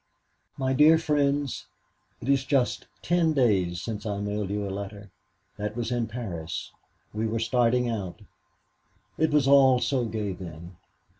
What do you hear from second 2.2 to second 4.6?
It is just ten days since I mailed